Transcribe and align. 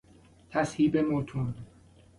تذهیب 0.49 0.95
متون 0.97 1.55